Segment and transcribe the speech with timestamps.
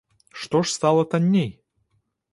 [0.43, 1.49] Што ж стала танней?